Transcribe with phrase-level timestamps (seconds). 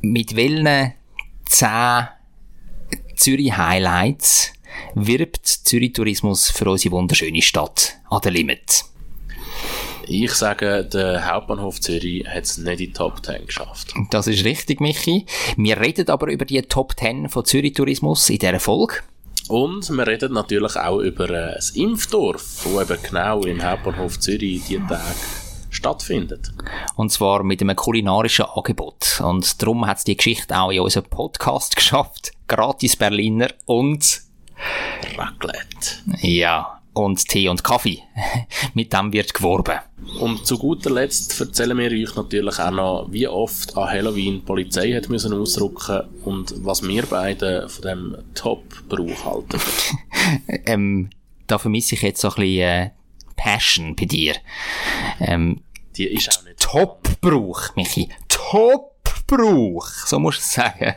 [0.00, 0.94] Mit welchen
[1.46, 1.68] 10
[3.16, 4.52] Zürich Highlights
[4.94, 8.84] wirbt Zürich Tourismus für unsere wunderschöne Stadt an der Limit?
[10.06, 13.92] Ich sage, der Hauptbahnhof Zürich hat es nicht in die Top 10 geschafft.
[14.10, 15.26] Das ist richtig, Michi.
[15.56, 19.00] Wir reden aber über die Top 10 von Zürich Tourismus in dieser Folge.
[19.48, 24.62] Und wir reden natürlich auch über äh, das Impfdorf, das eben genau im Hauptbahnhof Zürich
[24.68, 25.47] diese Tage
[25.78, 26.52] stattfindet.
[26.96, 29.20] Und zwar mit einem kulinarischen Angebot.
[29.24, 32.32] Und darum hat es die Geschichte auch in unserem Podcast geschafft.
[32.48, 34.22] Gratis Berliner und
[35.16, 36.02] Raclette.
[36.20, 38.02] Ja, und Tee und Kaffee.
[38.74, 39.78] Mit dem wird geworben.
[40.18, 44.46] Und zu guter Letzt erzählen wir euch natürlich auch noch, wie oft an Halloween die
[44.46, 49.60] Polizei hat müssen ausrücken und was wir beide von dem Top-Brauch halten.
[50.66, 51.10] ähm,
[51.46, 52.90] da vermisse ich jetzt so ein bisschen äh,
[53.36, 54.34] Passion bei dir.
[55.20, 55.60] Ähm,
[55.98, 58.08] Die ist auch nicht Top-Brauch, Michi.
[58.28, 59.88] Top-Brauch.
[60.06, 60.94] So musst du es sagen.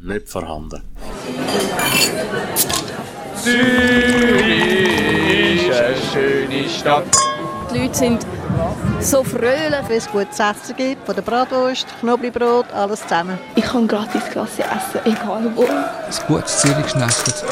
[0.00, 0.82] nicht vorhanden.
[3.42, 3.66] Zürich
[5.66, 7.06] ist eine schöne Stadt.
[7.72, 8.26] Die Leute sind
[9.00, 9.88] so fröhlich.
[9.88, 13.38] Wenn es gutes Essen gibt, von der Bratwurst, Knoblauchbrot, alles zusammen.
[13.54, 15.64] Ich kann gratis Klasse essen, egal wo.
[15.64, 17.44] Ein gutes Zürich geschnetzelt.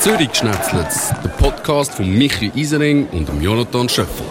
[0.00, 4.26] Zürich Schnetzlitz, der Podcast von Michi Isering und Jonathan Schöffel.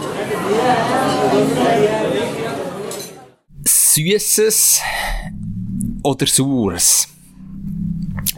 [3.64, 4.80] Süßes
[6.02, 7.08] oder Saures?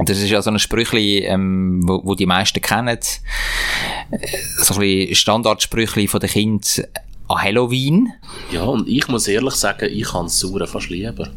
[0.04, 2.88] Das ist ja so ein Sprüchli, ähm, wo, wo die meisten kennen.
[2.88, 4.18] Äh,
[4.62, 6.86] So ein bisschen Standardsprüchli von den Kindern
[7.28, 8.12] an Halloween.
[8.52, 11.28] Ja, und ich muss ehrlich sagen, ich das Saure fast lieber.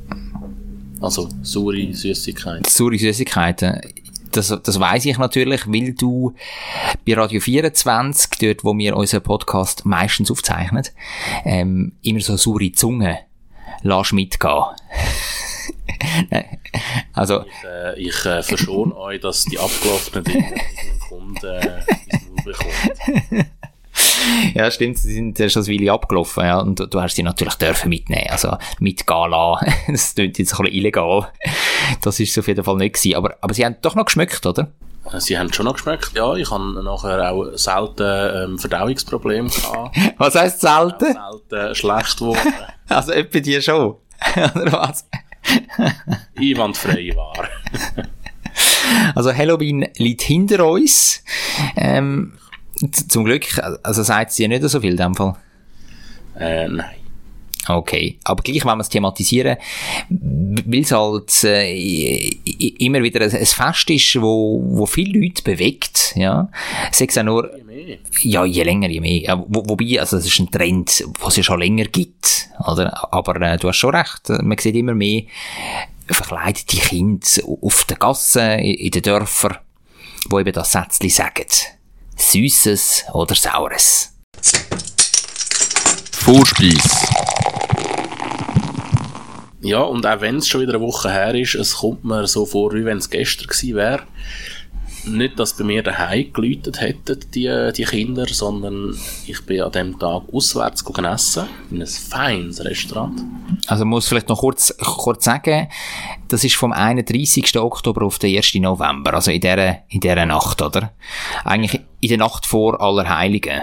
[1.02, 2.70] Also, saure Süßigkeit.
[2.70, 3.82] Saure Süßigkeiten.
[4.34, 6.34] Das, das weiss ich natürlich, weil du
[7.06, 10.84] bei Radio 24, dort wo wir unseren Podcast meistens aufzeichnen,
[11.46, 13.20] ähm, immer so saure Zunge
[13.84, 14.64] lässt mitgehen.
[17.14, 22.28] also, Ich, äh, ich äh, verschone euch, dass die abgelaufenen Dinge den Kunden äh, ins
[22.28, 23.48] Maul bekommt.
[24.54, 27.56] ja, stimmt, sie sind erst als Weile abgelaufen, ja, und du, du hast sie natürlich
[27.56, 29.74] dürfen mitnehmen, also mitgehen lassen.
[29.88, 31.28] das klingt jetzt ein bisschen illegal.
[32.02, 34.46] Das ist es auf jeden Fall nicht gewesen, aber, aber sie haben doch noch geschmeckt,
[34.46, 34.72] oder?
[35.12, 36.12] Äh, Sie haben schon noch geschmeckt.
[36.16, 39.98] Ja, ich habe nachher auch selten ähm, Verdauungsprobleme gehabt.
[40.18, 41.14] Was heisst selten?
[41.14, 42.54] selten schlecht geworden.
[42.88, 43.96] Also, etwa die schon.
[44.36, 45.06] oder was?
[46.38, 47.34] Einwandfrei war.
[49.16, 51.24] Also Halloween liegt hinter uns.
[51.76, 52.34] Ähm,
[52.92, 53.46] zum Glück,
[53.84, 55.36] also sagt sie ja nicht so viel in dem Fall.
[56.40, 56.86] äh, nein.
[57.66, 59.56] Okay, aber gleich wollen wir es thematisieren,
[60.10, 62.28] weil es halt äh,
[62.80, 66.50] immer wieder ein, ein Fest ist, wo, wo viele Leute bewegt, ja.
[66.92, 68.00] Sei es auch nur, Mehr.
[68.22, 69.22] ja, je länger, je mehr.
[69.22, 73.14] Ja, wo, wobei, also es ist ein Trend, was es ja schon länger gibt, oder?
[73.14, 75.24] Aber äh, du hast schon recht, man sieht immer mehr
[76.08, 77.28] verkleidete Kinder
[77.62, 79.58] auf den Gassen, in in den Dörfern,
[80.30, 81.48] wo eben das Sätzchen sagen.
[82.16, 84.14] Süßes oder Saures.
[86.12, 87.08] Vorspeis.
[89.62, 92.46] Ja, und auch wenn es schon wieder eine Woche her ist, es kommt mir so
[92.46, 94.04] vor, wie wenn es gestern gewesen wäre.
[95.06, 98.98] Nicht, dass bei mir daheim geläutet hätten, die, die Kinder, sondern
[99.28, 103.22] ich bin an dem Tag auswärts essen, in ein feines Restaurant.
[103.68, 105.68] Also muss vielleicht noch kurz, kurz sagen,
[106.30, 107.58] das ist vom 31.
[107.60, 108.56] Oktober auf den 1.
[108.56, 110.94] November, also in dieser, in dieser Nacht, oder?
[111.44, 113.62] Eigentlich in der Nacht vor Allerheiligen.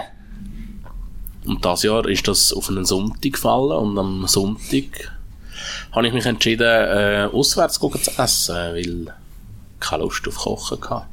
[1.45, 5.11] Und das Jahr ist das auf einen Sonntag gefallen und am Sonntag
[5.91, 9.11] habe ich mich entschieden, äh, auswärts zu essen, weil ich
[9.79, 11.07] keine Lust auf Kochen hatte.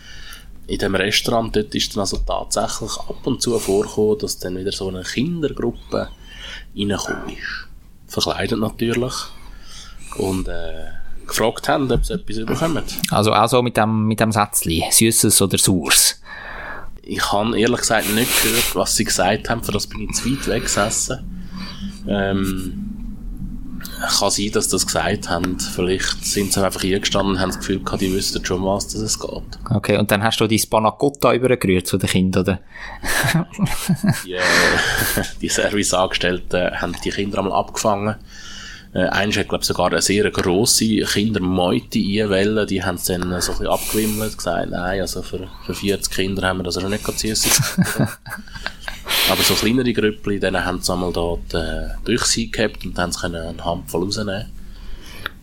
[0.68, 4.70] In dem Restaurant dort ist dann also tatsächlich ab und zu vorgekommen, dass dann wieder
[4.70, 6.10] so eine Kindergruppe
[6.76, 7.66] reingekommen ist.
[8.06, 9.14] Verkleidet natürlich.
[10.18, 10.88] Und äh,
[11.26, 12.84] gefragt haben, ob sie etwas bekommen.
[13.10, 16.20] Also auch so mit dem, mit dem Sätzchen, Süßes oder Saures.
[17.02, 20.30] Ich habe ehrlich gesagt nicht gehört, was sie gesagt haben, für das bin ich zu
[20.30, 21.48] weit weg gesessen.
[22.06, 22.97] Ähm,
[24.00, 25.58] kann sein, dass sie das gesagt haben.
[25.58, 29.02] Vielleicht sind sie einfach eingestanden und haben das Gefühl gehabt, die wüssten schon, was das
[29.02, 29.58] es geht.
[29.70, 32.60] Okay, und dann hast du dein Panacotta übergerührt zu den Kindern, oder?
[34.24, 34.40] Die, äh,
[35.40, 38.16] die Serviceangestellten haben die Kinder einmal abgefangen.
[38.94, 42.66] Äh, eins hat, glaube ich, sogar eine sehr grosse Kindermeute einwählen.
[42.66, 46.48] Die haben es dann so ein bisschen abgewimmelt, gesagt, nein, also für, für 40 Kinder
[46.48, 47.60] haben wir das schon nicht ganz süß.
[49.30, 53.42] Aber so kleinere Grüppli, denen haben sie einmal dort äh, Durchsicht gehabt und dann können
[53.42, 54.46] sie eine Handvoll rausnehmen.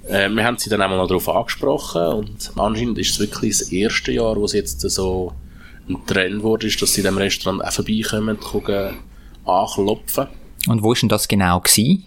[0.07, 3.71] Äh, wir haben sie dann einmal noch darauf angesprochen und anscheinend ist es wirklich das
[3.71, 5.33] erste Jahr, wo es jetzt so
[5.89, 8.97] ein Trend wurde, ist, dass sie in dem Restaurant auch vorbeikommen, gucken,
[9.45, 10.27] anklopfen.
[10.67, 12.05] Und wo ist denn das genau gewesen?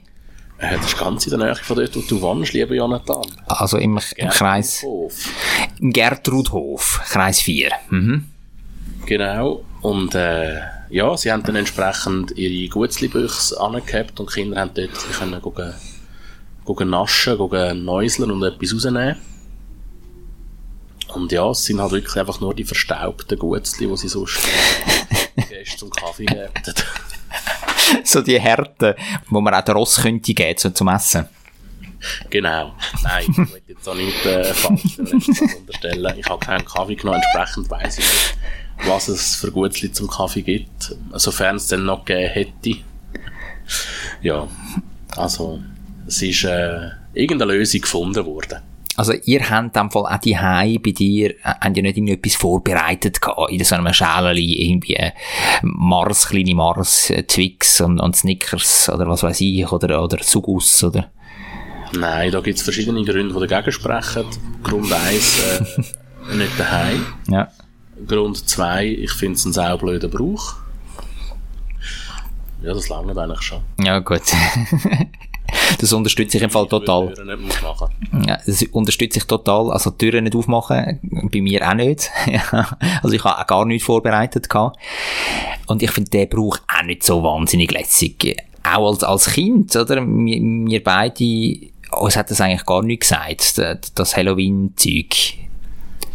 [0.58, 3.22] Äh, das ist ganz in der Nähe von dort, wo du wohnst, lieber Jonathan.
[3.46, 5.14] Also im, im Kreis, Hof.
[5.81, 7.70] im Gertrudhof, Kreis 4.
[7.90, 8.26] Mhm.
[9.06, 9.64] Genau.
[9.81, 14.90] Und äh, ja, sie haben dann entsprechend ihre Gutzli-Büchse angehabt und die Kinder haben dort
[15.19, 15.75] können gucken,
[16.64, 19.17] gucken naschen, gucken näuseln und etwas rausnehmen.
[21.14, 24.40] Und ja, es sind halt wirklich einfach nur die verstaubten Gutzli, die sie sonst
[25.49, 26.75] Gäste zum Kaffee hätten.
[28.05, 28.96] So die Härte,
[29.31, 31.26] wo man auch den Ross könnte geben so zum Essen.
[32.29, 32.75] Genau.
[33.02, 34.99] Nein, ich will jetzt auch nicht äh, falsch
[35.58, 36.19] unterstellen.
[36.19, 38.37] Ich habe keinen Kaffee genommen, entsprechend weiss ich nicht,
[38.86, 42.76] was es für Gutzli zum Kaffee gibt, sofern es denn noch gegeben hätte.
[44.22, 44.48] Ja,
[45.16, 45.60] also
[46.06, 48.60] es ist äh, irgendeine Lösung gefunden worden.
[48.96, 53.20] Also ihr habt dem Fall auch die bei dir, äh, habt ihr nicht irgendetwas vorbereitet
[53.20, 55.12] gehabt, in so einem Schäleli, irgendwie äh,
[55.62, 60.82] Mars, kleine Mars, äh, Twix und, und Snickers oder was weiß ich, oder, oder Sugus,
[60.82, 61.12] oder?
[61.92, 64.25] Nein, da gibt es verschiedene Gründe, die dagegen sprechen.
[64.64, 67.06] Grund 1, äh, nicht daheim.
[67.28, 67.52] Ja.
[68.06, 70.56] Grund 2, ich finde es ein saublöder Brauch.
[72.62, 73.61] Ja, das langt eigentlich schon.
[73.81, 74.23] Ja, gut.
[75.81, 77.15] das unterstütze ich im Fall total.
[78.27, 79.71] Ja, das unterstütze ich total.
[79.71, 80.99] Also Türen nicht aufmachen,
[81.33, 82.11] bei mir auch nicht.
[83.03, 84.77] Also ich habe auch gar nichts vorbereitet gehabt.
[85.67, 88.37] Und ich finde den Brauch auch nicht so wahnsinnig lässig.
[88.65, 90.05] Auch als, als Kind, oder?
[90.05, 93.61] Wir, wir beide, uns hat das eigentlich gar nicht gesagt,
[93.95, 95.35] das Halloween-Zeug.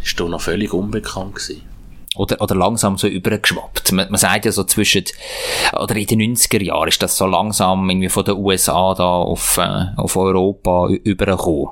[0.04, 1.73] Ist doch noch völlig unbekannt gewesen.
[2.15, 3.92] Oder, oder langsam so übergeschwappt.
[3.92, 5.06] Man, man sagt ja so zwischen,
[5.74, 9.57] oder in den 90er Jahren ist das so langsam irgendwie von den USA da auf,
[9.57, 11.69] äh, auf Europa übergekommen.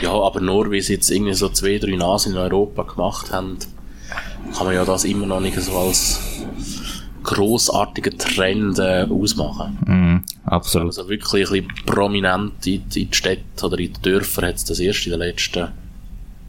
[0.00, 3.58] Ja, aber nur, weil sie jetzt irgendwie so zwei, drei Nasen in Europa gemacht haben,
[4.56, 6.20] kann man ja das immer noch nicht so als
[7.22, 9.78] grossartigen Trend äh, ausmachen.
[9.86, 10.88] Mhm, absolut.
[10.88, 14.64] Also wirklich ein bisschen prominent in, in die Städte oder in die Dörfer hat es
[14.64, 15.68] das erst in den letzten,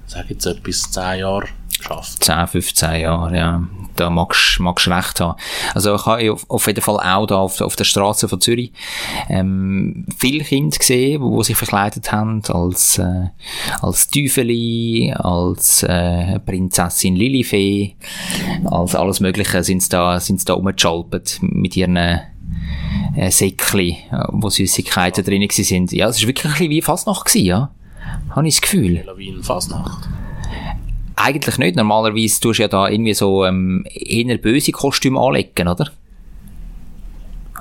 [0.06, 1.48] sag jetzt etwas, zehn Jahren
[1.80, 2.24] geschafft.
[2.24, 3.64] 10, 15 Jahre, ja.
[3.96, 5.40] Da magst magst recht haben.
[5.74, 8.74] Also ich habe auf, auf jeden Fall auch da auf, auf der Straße von Zürich
[9.30, 13.28] ähm, viele Kinder gesehen, wo, wo sich verkleidet haben als, äh,
[13.82, 17.96] als Teufeli, als äh, Prinzessin Lilifee,
[18.66, 22.20] als alles Mögliche sind sie da, sind sie da rumgeschalpert mit ihren äh,
[23.30, 25.92] Säckchen, äh, wo Süßigkeiten drin sind.
[25.94, 27.72] Ja, es war wirklich ein bisschen wie Fastnacht gewesen, ja.
[28.32, 29.00] Habe ich das Gefühl.
[29.00, 30.10] Halloween, Fasnacht.
[31.16, 31.76] Eigentlich nicht.
[31.76, 35.92] Normalerweise tust du ja da irgendwie so ähm, eher böse Kostüme anlegen, oder?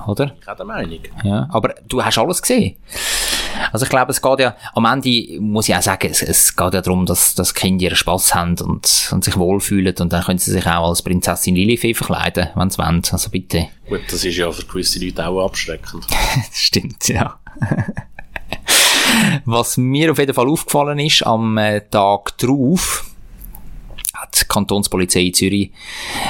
[0.07, 0.31] Oder?
[0.45, 0.99] Keine Meinung.
[1.23, 1.47] Ja.
[1.51, 2.75] Aber du hast alles gesehen.
[3.71, 6.73] Also ich glaube, es geht ja, am Ende muss ich auch sagen, es, es geht
[6.73, 10.39] ja darum, dass, dass Kinder ihren Spass haben und, und sich wohlfühlen und dann können
[10.39, 13.01] sie sich auch als Prinzessin Lilifee verkleiden, wenn sie wollen.
[13.09, 13.67] Also bitte.
[13.87, 16.05] Gut, das ist ja für gewisse Leute auch abschreckend.
[16.35, 17.39] das stimmt, ja.
[19.45, 23.05] Was mir auf jeden Fall aufgefallen ist, am äh, Tag drauf,
[24.33, 25.71] die Kantonspolizei Zürich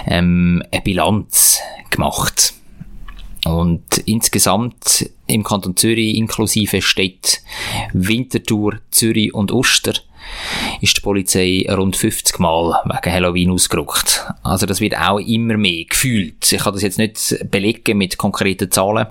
[0.07, 1.59] ähm, eine Bilanz
[1.89, 2.53] gemacht.
[3.45, 7.37] Und insgesamt im Kanton Zürich inklusive Städte
[7.93, 9.93] Winterthur, Zürich und Uster
[10.81, 14.25] ist die Polizei rund 50 Mal wegen Halloween ausgerückt.
[14.43, 16.51] Also das wird auch immer mehr gefühlt.
[16.51, 19.07] Ich kann das jetzt nicht belegen mit konkreten Zahlen.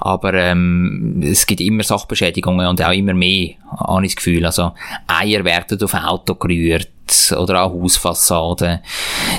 [0.00, 4.44] Aber ähm, es gibt immer Sachbeschädigungen und auch immer mehr, habe ich das Gefühl.
[4.46, 4.72] Also
[5.06, 6.88] Eier werden auf Auto gerührt
[7.36, 8.80] oder auch Hausfassaden.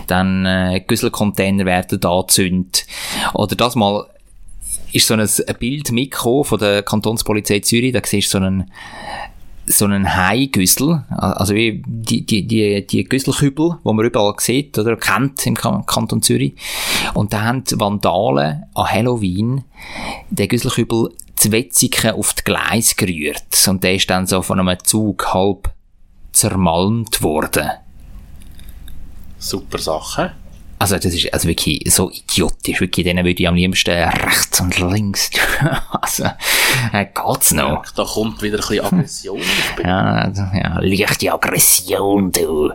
[0.07, 2.85] Dann äh, Güsselcontainer werden angezündet.
[3.33, 4.05] Oder das mal
[4.93, 7.93] ist so ein, Bild mitgekommen von der Kantonspolizei Zürich.
[7.93, 8.71] Da siehst du so einen
[9.67, 14.95] so einen Haigüssel, also wie die, die, die, die Güsselkübel, die man überall sieht oder
[14.95, 16.53] kennt im Kan- Kanton Zürich.
[17.13, 19.63] Und da haben Vandalen an Halloween
[20.29, 23.67] den Güsselkübel zu Wetzigen auf die Gleis gerührt.
[23.67, 25.69] Und der ist dann so von einem Zug halb
[26.31, 27.69] zermalmt worden.
[29.37, 30.31] Super Sache.
[30.79, 32.79] Also das ist also wirklich so idiotisch.
[32.81, 35.31] Wirklich, denen würde ich am liebsten rechts und links.
[36.01, 36.25] also,
[36.93, 37.83] äh, geht's noch?
[37.95, 39.41] Da kommt wieder ein bisschen Aggression.
[39.83, 42.71] Ja, also, ja, leichte Aggression, du.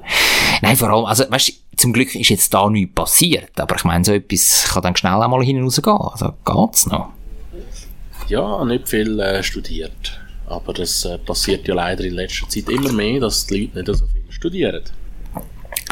[0.62, 3.84] Nein, vor allem, also, weißt du, zum Glück ist jetzt da nichts passiert, aber ich
[3.84, 5.92] meine, so etwas kann dann schnell einmal hin und raus gehen.
[5.92, 7.10] Also, geht's noch?
[8.28, 10.20] Ja, nicht viel äh, studiert.
[10.46, 13.98] Aber das äh, passiert ja leider in letzter Zeit immer mehr, dass die Leute nicht
[13.98, 14.82] so viel studieren.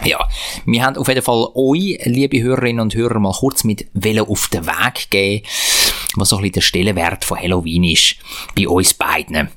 [0.05, 0.27] Ja,
[0.65, 4.49] wir haben auf jeden Fall euch, liebe Hörerinnen und Hörer, mal kurz mit Velo auf
[4.49, 5.47] den Weg gegeben,
[6.17, 8.17] was so ein bisschen der Stellenwert von Halloween ist,
[8.57, 9.51] bei uns beiden.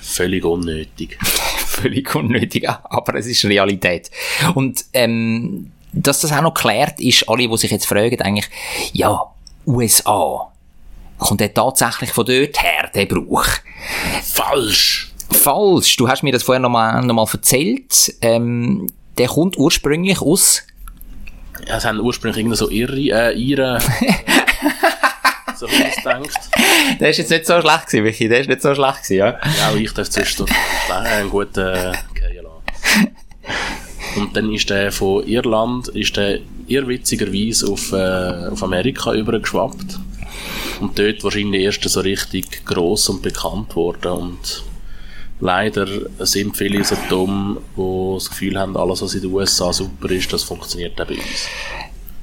[0.00, 1.18] Völlig unnötig.
[1.22, 4.10] völlig unnötig, aber es ist Realität.
[4.54, 8.48] Und ähm, dass das auch noch klärt, ist alle, die sich jetzt fragen, eigentlich,
[8.92, 9.22] ja,
[9.66, 10.52] USA,
[11.16, 13.46] kommt der tatsächlich von dort her, der Brauch.
[14.22, 15.12] Falsch!
[15.30, 15.96] Falsch.
[15.96, 18.14] Du hast mir das vorher nochmal noch mal erzählt.
[18.22, 18.86] Ähm,
[19.18, 20.62] der kommt ursprünglich aus
[21.66, 23.78] Ja, es haben ursprünglich irgendwie so irre, äh, ihre,
[25.56, 26.38] so wie ich es denkt.
[27.00, 28.28] Der ist jetzt nicht so schlecht gewesen, Michi.
[28.28, 29.26] Der ist nicht so schlecht gewesen, ja.
[29.58, 30.52] Ja, auch ich darf zwischendurch
[30.90, 33.08] einen, äh, einen guten äh, lassen.
[34.16, 39.98] Und dann ist der von Irland, ist der irrwitzigerweise auf, äh, auf Amerika übergeschwappt.
[40.80, 44.12] Und dort wahrscheinlich erst so richtig gross und bekannt worden.
[44.12, 44.64] Und
[45.40, 45.86] leider
[46.18, 50.32] sind viele so dumm, die das Gefühl haben, alles, was in den USA super ist,
[50.32, 51.48] das funktioniert auch bei uns.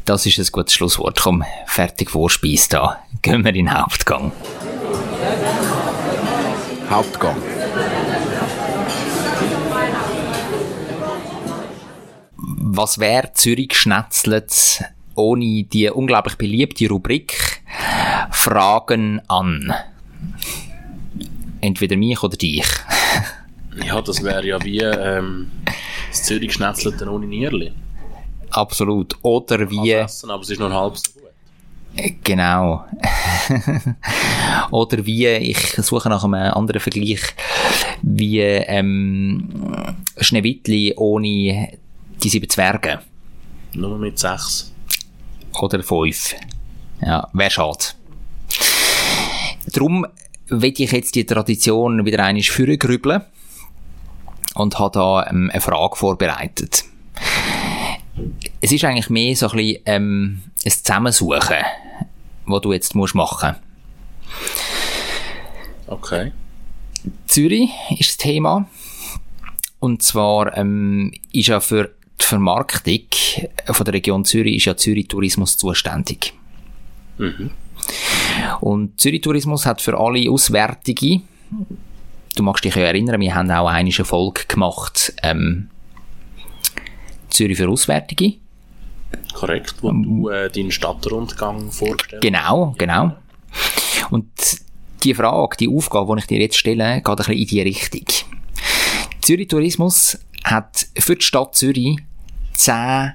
[0.05, 1.19] Das ist ein gutes Schlusswort.
[1.19, 3.00] Komm, fertig Vorspeis da.
[3.24, 4.31] Gehen wir in den Hauptgang.
[6.89, 7.36] Hauptgang.
[12.38, 14.84] Was wäre Zürich geschnetzelt
[15.15, 17.63] ohne die unglaublich beliebte Rubrik
[18.29, 19.74] Fragen an?
[21.65, 22.63] Entweder mich oder dich.
[23.84, 25.51] Ja, das wäre ja wie ähm,
[26.12, 27.72] das Zürich Schnetzelte ohne Nierli.
[28.51, 29.17] Absolut.
[29.24, 29.91] Oder wie...
[29.91, 31.24] Essen, aber es ist nur halb so gut.
[32.24, 32.86] Genau.
[34.72, 37.22] Oder wie, ich suche nach einem anderen Vergleich,
[38.01, 41.77] wie ähm, Schneewittli ohne
[42.22, 43.00] die sieben Zwerge.
[43.74, 44.74] Nur mit sechs.
[45.60, 46.36] Oder fünf.
[47.01, 47.86] Ja, wäre schade.
[49.67, 50.05] Darum
[50.47, 53.21] will ich jetzt die Tradition wieder einmal vorgrübeln
[54.55, 56.83] und habe da ähm, eine Frage vorbereitet.
[58.61, 61.57] Es ist eigentlich mehr so ein bisschen ähm, ein Zusammensuchen,
[62.45, 63.55] was du jetzt musst machen
[65.87, 66.31] Okay.
[67.27, 68.67] Zürich ist das Thema.
[69.79, 73.01] Und zwar ähm, ist ja für die Vermarktung
[73.67, 76.33] von der Region Zürich ist ja Zürich Tourismus zuständig.
[78.61, 81.21] Und Zürich Tourismus hat für alle Auswärtige,
[82.35, 85.69] du magst dich ja erinnern, wir haben auch eine Folge gemacht, ähm,
[87.29, 88.33] Zürich für Auswärtige.
[89.33, 93.15] Korrekt, wo du äh, deinen Stadtrundgang vorgestellt Genau, genau.
[94.09, 94.27] Und
[95.03, 98.05] die Frage, die Aufgabe, die ich dir jetzt stelle, geht ein bisschen in die Richtung.
[99.21, 101.97] Zürich Tourismus hat für die Stadt Zürich
[102.53, 103.13] zehn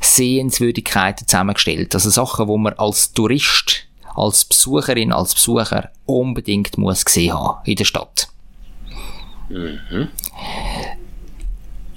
[0.00, 1.94] Sehenswürdigkeiten zusammengestellt.
[1.94, 7.76] Also Sachen, wo man als Tourist, als Besucherin, als Besucher unbedingt muss gesehen haben in
[7.76, 8.28] der Stadt.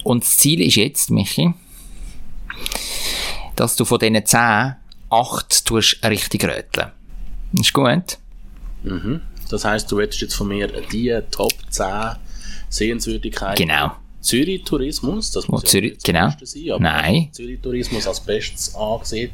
[0.03, 1.53] Und das Ziel ist jetzt, Michi,
[3.55, 4.75] dass du von diesen zehn
[5.09, 6.91] acht tust richtig röteln.
[7.59, 8.17] Ist gut?
[9.49, 11.85] Das heisst, du hättest jetzt von mir die Top 10
[12.69, 13.67] Sehenswürdigkeiten.
[13.67, 13.91] Genau.
[14.21, 16.29] Zürich Tourismus, das muss ja Zürich- das genau.
[16.41, 17.29] Sein, aber Nein.
[17.31, 19.31] Zürich Tourismus als Bestes angesehen,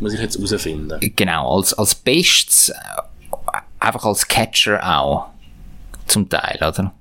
[0.00, 0.98] muss ich jetzt herausfinden.
[1.16, 2.74] Genau, als, als Bestes, äh,
[3.80, 5.26] einfach als Catcher auch.
[6.06, 6.92] Zum Teil, oder?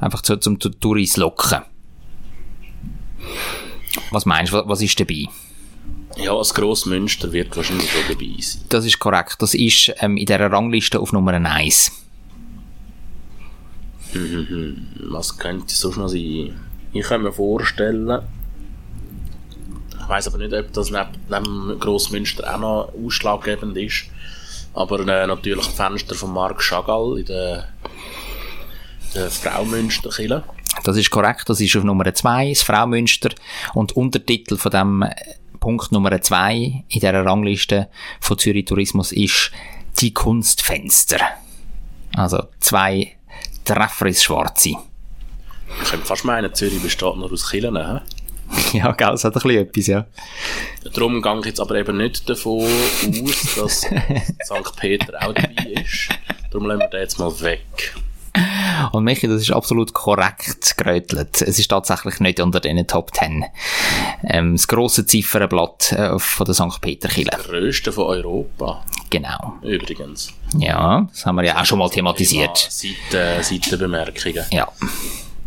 [0.00, 1.62] Einfach zu, zum Tu- Touris locken.
[4.10, 5.26] Was meinst du, wa- was ist dabei?
[6.16, 8.62] Ja, das Grossmünster wird wahrscheinlich schon dabei sein.
[8.68, 9.36] Das ist korrekt.
[9.40, 11.92] Das ist ähm, in dieser Rangliste auf Nummer 1.
[15.10, 16.60] Was könnte so noch sein?
[16.92, 18.20] Ich kann mir vorstellen,
[20.04, 24.04] ich weiß aber nicht, ob das neben, neben Grossmünster auch noch ausschlaggebend ist,
[24.74, 27.68] aber äh, natürlich die Fenster von Marc Chagall in der,
[29.14, 30.44] der Fraumünsterkille.
[30.82, 31.48] Das ist korrekt.
[31.48, 33.30] Das ist auf Nummer 2, das Fraumünster.
[33.72, 35.14] Und Untertitel von dem äh,
[35.58, 37.88] Punkt Nummer 2 in dieser Rangliste
[38.20, 39.50] von Zürich Tourismus ist
[40.00, 41.20] die Kunstfenster.
[42.14, 43.16] Also zwei
[43.64, 44.76] Treffer ins Schwarze.
[45.82, 48.00] Ich könnte fast meinen, Zürich besteht nur aus Killen.
[48.72, 50.06] Ja, gell, das hat ein bisschen etwas, ja.
[50.92, 54.76] Darum gehe ich jetzt aber eben nicht davon aus, dass St.
[54.78, 56.08] Peter auch dabei ist.
[56.50, 57.94] Darum lassen wir den jetzt mal weg.
[58.90, 61.40] Und Michi, das ist absolut korrekt gerötelt.
[61.40, 63.44] Es ist tatsächlich nicht unter den Top 10.
[64.24, 66.80] Ähm, das grosse Ziffernblatt äh, von der St.
[66.80, 67.30] Peter-Kille.
[67.30, 69.54] Größte von Europa, Genau.
[69.62, 70.32] übrigens.
[70.58, 72.56] Ja, das haben wir ja auch schon mal thematisiert.
[72.56, 74.44] Seite, Seitenbemerkungen.
[74.50, 74.66] Ja.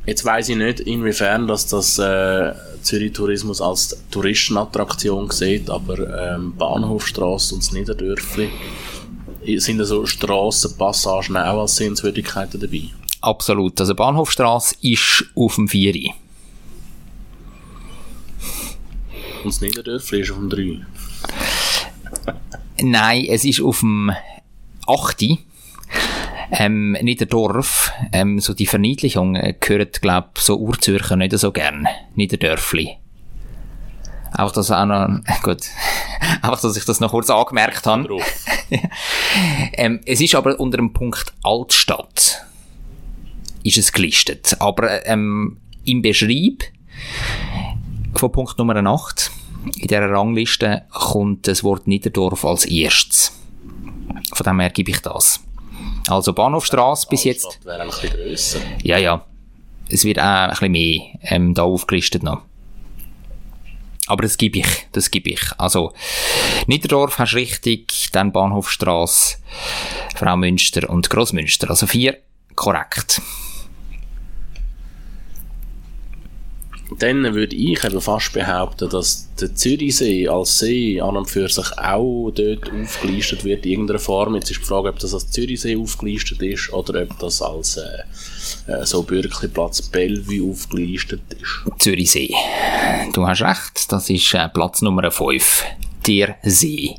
[0.07, 6.55] Jetzt weiss ich nicht, inwiefern dass das äh, Zürich Tourismus als Touristenattraktion sieht, aber ähm,
[6.55, 8.49] Bahnhofstrasse und das Niederdörfli
[9.57, 12.83] sind da so Strassenpassagen auch als Sehenswürdigkeiten dabei.
[13.19, 13.79] Absolut.
[13.81, 16.13] Also Bahnhofstrasse ist auf dem 4.
[19.43, 20.85] Und das Niederdörfli ist auf dem 3.
[22.81, 24.11] Nein, es ist auf dem
[24.87, 25.21] 8.
[26.51, 31.87] Ähm, Niederdorf, ähm, so die Verniedlichung äh, gehört, glaub, so Urzürcher nicht so gern.
[32.15, 32.97] Niederdörfli.
[34.33, 35.63] Auch das auch noch, gut.
[36.41, 38.07] Einfach, dass ich das noch kurz angemerkt habe.
[39.73, 42.43] Ähm, es ist aber unter dem Punkt Altstadt
[43.63, 44.55] ist es gelistet.
[44.59, 46.63] Aber ähm, im Beschreib
[48.15, 49.31] von Punkt Nummer 8
[49.75, 53.31] in dieser Rangliste kommt das Wort Niederdorf als erstes.
[54.33, 55.41] Von dem her gebe ich das.
[56.07, 57.59] Also Bahnhofstrasse bis jetzt.
[57.63, 58.59] Wäre ein bisschen grösser.
[58.83, 59.25] Ja, ja.
[59.89, 62.41] Es wird auch ein bisschen mehr ähm, da aufgelistet noch.
[64.07, 65.41] Aber das gebe ich, das gebe ich.
[65.57, 65.93] Also,
[66.65, 69.37] Niederdorf hast du richtig, dann Bahnhofstrasse,
[70.15, 71.69] Frau Münster und Grossmünster.
[71.69, 72.17] Also vier
[72.55, 73.21] korrekt.
[76.99, 81.77] Dann würde ich eben fast behaupten, dass der Zürichsee als See an und für sich
[81.77, 84.35] auch dort aufgelistet wird in irgendeiner Form.
[84.35, 88.71] Jetzt ist die Frage, ob das als Zürichsee aufgelistet ist oder ob das als äh,
[88.71, 91.79] äh, so Bürgerplatz Bellevue aufgelistet ist.
[91.79, 92.33] Zürichsee.
[93.11, 95.65] Du hast recht, das ist äh, Platz Nummer 5.
[96.07, 96.95] Der See.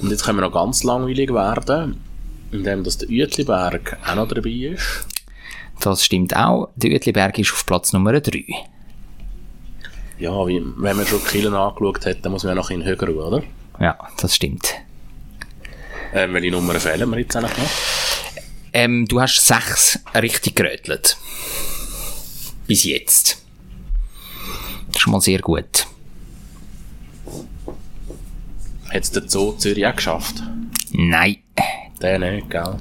[0.00, 2.00] Und jetzt können wir noch ganz langweilig werden,
[2.52, 5.06] indem das der Uetliberg auch noch dabei ist.
[5.80, 6.68] Das stimmt auch.
[6.76, 8.44] Der Uetliberg ist auf Platz Nummer 3.
[10.18, 13.42] Ja, wenn man schon Killen angeschaut hat, dann muss man ja noch in höher, oder?
[13.80, 14.74] Ja, das stimmt.
[16.12, 17.70] Ähm, welche Nummern fehlen mir jetzt eigentlich noch?
[18.72, 21.16] Ähm, du hast sechs richtig gerötelt.
[22.66, 23.42] Bis jetzt.
[24.88, 25.86] Das ist schon mal sehr gut.
[28.92, 30.42] Hat es der Zoo Zürich auch geschafft?
[30.92, 31.38] Nein.
[32.02, 32.76] Der nicht, gell?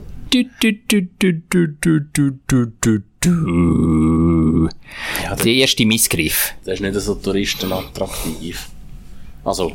[5.24, 6.54] Ja, der, erste Missgriff.
[6.64, 7.90] Das ist nicht so touristenattraktiv.
[7.90, 8.70] attraktiv.
[9.44, 9.74] Also,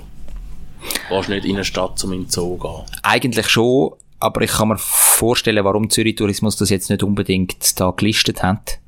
[1.08, 2.84] gehst nicht in eine Stadt, um in den Zoo zu gehen.
[3.02, 7.90] Eigentlich schon, aber ich kann mir vorstellen, warum Zürich Tourismus das jetzt nicht unbedingt da
[7.90, 8.78] gelistet hat.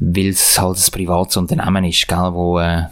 [0.00, 2.84] Weil es halt ein privates Unternehmen ist, gell, wo, äh,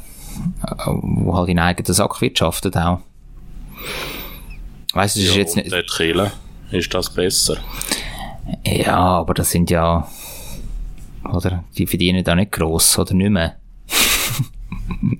[0.87, 3.01] wo halt in eigener Sack wirtschaftet auch.
[4.93, 5.73] Weißt du, das ist jetzt nicht
[6.73, 7.59] ist das besser.
[8.67, 10.09] ja, aber das sind ja,
[11.31, 13.57] oder, die verdienen da nicht gross, oder nicht mehr.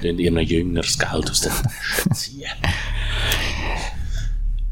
[0.00, 2.50] Wenn ihr jüngeres Geld aus der Tasche ziehen.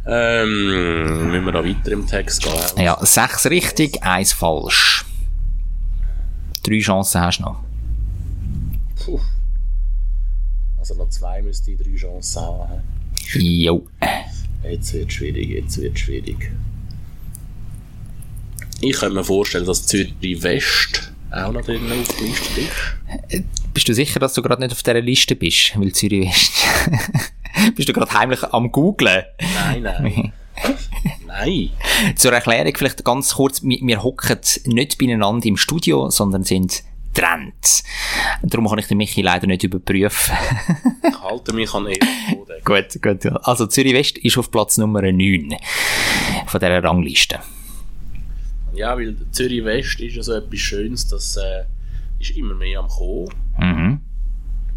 [0.07, 2.85] ähm, müssen wir da weiter im Text gehen?
[2.85, 5.05] Ja, sechs richtig, eins falsch.
[6.62, 7.62] Drei Chancen hast du noch.
[9.05, 9.21] Puh.
[10.79, 12.83] Also noch zwei müsste ich drei Chancen haben.
[13.35, 13.87] Jo.
[14.68, 16.50] Jetzt wird schwierig, jetzt wird schwierig.
[18.81, 23.44] Ich könnte mir vorstellen, dass Zürich West auch noch drin aufgelistet ist.
[23.72, 25.79] Bist du sicher, dass du gerade nicht auf dieser Liste bist?
[25.79, 26.53] Weil Zürich West.
[27.77, 29.24] bist du gerade heimlich am googlen?
[29.55, 30.33] Nein, nein.
[31.27, 31.70] nein.
[32.16, 33.62] Zur Erklärung vielleicht ganz kurz.
[33.62, 36.83] Wir, wir hocken nicht beieinander im Studio, sondern sind
[37.14, 37.83] getrennt.
[38.42, 40.35] Darum kann ich den Michi leider nicht überprüfen.
[41.09, 41.98] Ich halte mich an eh
[42.64, 43.24] gut, gut.
[43.24, 43.37] ja.
[43.37, 45.55] Also Zürich West ist auf Platz Nummer 9
[46.46, 47.38] von dieser Rangliste.
[48.74, 51.64] Ja, weil Zürich West ist ja so etwas Schönes, das äh,
[52.18, 53.29] ist immer mehr am Kommen.
[53.59, 53.84] Mhm.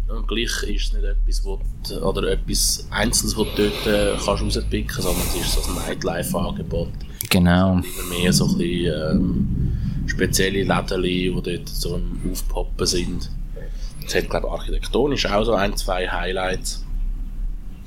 [0.08, 4.14] Und gleich ist es nicht etwas, wo du, oder etwas Einzelnes, was du dort äh,
[4.24, 6.88] kannst rauspicken sondern es ist so ein Nightlife-Angebot.
[7.28, 7.72] Genau.
[7.72, 9.72] Immer mehr so ein bisschen ähm,
[10.06, 13.30] spezielle Läden, die dort so am Aufpoppen sind.
[14.06, 16.82] Es hat, glaube ich, architektonisch auch so ein, zwei Highlights.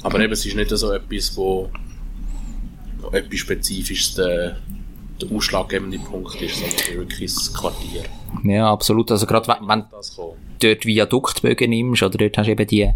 [0.04, 1.72] Aber eben, es ist nicht so etwas, wo,
[3.12, 4.58] etwas Spezifisches der,
[5.20, 8.04] der ausschlaggebende Punkt ist, sondern wirklich das Quartier.
[8.44, 9.10] Ja, absolut.
[9.10, 10.51] Also gerade wenn, wenn Das kommt.
[10.64, 12.90] Dort Viaduktbögen nimmst, oder dort hast du eben die,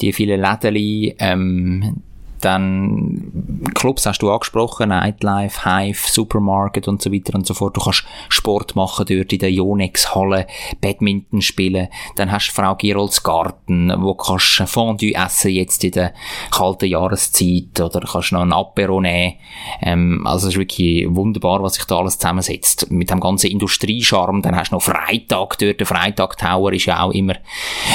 [0.00, 2.02] die vielen Läden, ähm,
[2.40, 7.76] dann Clubs hast du angesprochen, Nightlife, Hive, Supermarket und so weiter und so fort.
[7.76, 10.46] Du kannst Sport machen dort in der Yonex-Halle,
[10.80, 11.88] Badminton spielen.
[12.16, 16.14] Dann hast du Frau Girolds Garten, wo kannst Fondue essen jetzt in der
[16.50, 19.34] kalten Jahreszeit oder kannst noch ein Apero nehmen.
[19.82, 22.90] Ähm, also es ist wirklich wunderbar, was sich da alles zusammensetzt.
[22.90, 24.42] Mit dem ganzen Industriescharm.
[24.42, 25.80] Dann hast du noch Freitag dort.
[25.80, 27.34] Der Freitag Tower ist ja auch immer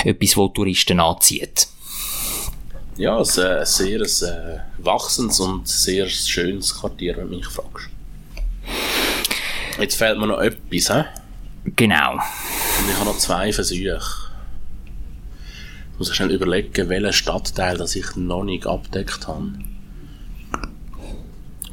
[0.04, 1.68] etwas, wo Touristen anzieht.
[2.98, 7.90] Ja, ein äh, sehr äh, wachsendes und sehr schönes Quartier, wenn du mich fragst.
[9.80, 11.04] Jetzt fehlt mir noch etwas, hä?
[11.76, 12.14] Genau.
[12.14, 14.00] Und ich habe noch zwei Versuche.
[15.92, 19.52] Ich muss schnell überlegen, welchen Stadtteil das ich noch nicht abdeckt habe.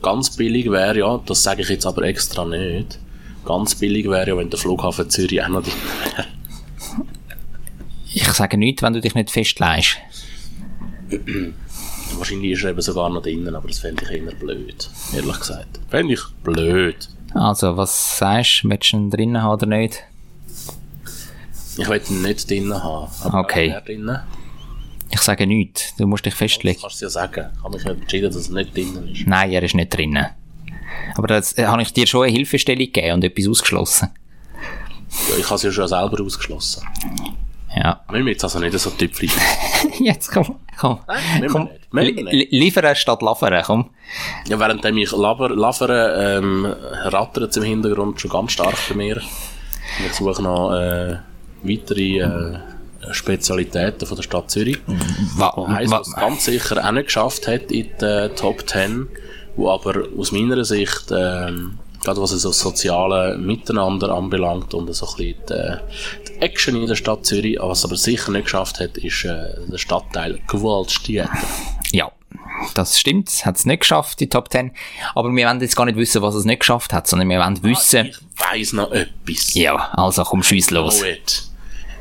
[0.03, 2.99] Ganz billig wäre ja, das sage ich jetzt aber extra nicht,
[3.45, 5.73] ganz billig wäre ja, wenn der Flughafen Zürich auch noch drin
[6.05, 6.27] wäre.
[8.13, 9.99] Ich sage nichts, wenn du dich nicht festlegst.
[12.19, 15.81] Wahrscheinlich ist er eben sogar noch drinnen, aber das fände ich eher blöd, ehrlich gesagt.
[15.89, 17.09] Fände ich blöd.
[17.35, 18.71] Also, was sagst du?
[18.71, 20.03] Willst du ihn drinnen haben oder nicht?
[21.79, 23.11] Ich will ihn nicht drinnen haben.
[23.23, 23.75] Aber Okay.
[23.87, 24.21] drinnen?
[25.11, 25.95] Ich sage nichts.
[25.97, 26.75] Du musst dich festlegen.
[26.77, 27.51] Das kannst du ja sagen.
[27.57, 29.27] Ich habe mich entschieden, dass es nicht drinnen ist.
[29.27, 30.27] Nein, er ist nicht drinnen.
[31.15, 34.11] Aber das äh, habe ich dir schon eine Hilfestellung gegeben und etwas ausgeschlossen.
[35.31, 36.83] Ja, ich habe es ja schon selber ausgeschlossen.
[37.75, 38.01] Ja.
[38.11, 39.31] Müssen wir jetzt also nicht so Tüpfchen
[39.99, 40.99] Jetzt komm, komm.
[41.41, 41.69] wir komm.
[41.91, 43.91] liefern statt lavern, komm.
[44.47, 49.23] Ja, während ich lavere, ähm, rattert im Hintergrund schon ganz stark bei mir.
[50.07, 51.17] Ich suche noch äh,
[51.63, 52.59] weitere äh,
[53.11, 54.79] Spezialitäten von der Stadt Zürich.
[55.37, 59.09] Was es ganz sicher auch nicht geschafft hat in den Top 10,
[59.57, 65.07] wo aber aus meiner Sicht, ähm, gerade was es so soziale Miteinander anbelangt und so
[65.07, 68.97] ein bisschen die, die Action in der Stadt Zürich, was aber sicher nicht geschafft hat,
[68.99, 71.31] ist äh, der Stadtteil Gewaltstädte.
[71.93, 72.11] ja,
[72.75, 73.45] das stimmt.
[73.45, 74.73] Hat es nicht geschafft, die Top 10.
[75.15, 77.63] Aber wir wollen jetzt gar nicht wissen, was es nicht geschafft hat, sondern wir wollen
[77.63, 78.07] wissen...
[78.07, 79.55] Ich weiss noch etwas.
[79.55, 81.03] Ja, also komm, schieß los.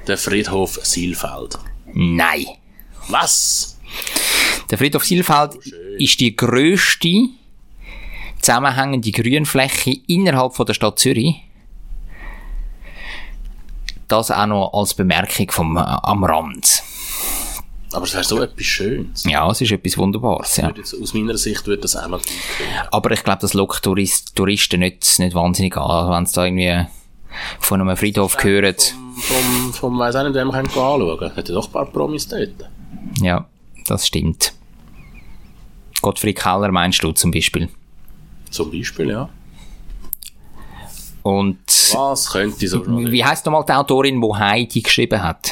[0.08, 1.58] Der Friedhof Silfeld.
[1.94, 2.46] Nein.
[3.08, 3.78] Was?
[4.70, 5.56] Der Friedhof Silfeld
[5.98, 7.30] ist die grösste
[8.42, 11.36] zusammenhängende Grünfläche innerhalb von der Stadt Zürich.
[14.08, 16.84] Das auch noch als Bemerkung vom, äh, am Rand.
[17.94, 19.24] Aber es wäre so etwas Schönes.
[19.26, 20.72] Ja, es ist etwas Wunderbares, ja.
[20.76, 22.68] Jetzt- Aus meiner Sicht würde das auch noch gut gehen.
[22.92, 26.86] Aber ich glaube, das lockt Tourist, Touristen nicht, nicht wahnsinnig an, wenn sie da irgendwie
[27.60, 28.76] von einem Friedhof hören.
[29.18, 31.36] Vom, vom, weiss auch nicht, wem man anschauen kann.
[31.36, 32.50] Hat ja doch ein paar Promis dort.
[33.22, 33.46] Ja,
[33.88, 34.54] das stimmt.
[36.02, 37.70] Gottfried Keller meinst du zum Beispiel.
[38.52, 39.30] Zum Beispiel, ja.
[41.24, 41.60] Und
[41.94, 45.52] Was könnte so schon wie heisst nochmal die Autorin, die Heidi geschrieben hat?